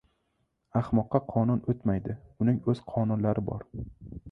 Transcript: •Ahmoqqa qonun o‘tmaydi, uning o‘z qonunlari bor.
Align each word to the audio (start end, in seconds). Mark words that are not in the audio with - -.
•Ahmoqqa 0.79 1.21
qonun 1.33 1.61
o‘tmaydi, 1.75 2.17
uning 2.47 2.59
o‘z 2.75 2.83
qonunlari 2.95 3.47
bor. 3.53 3.71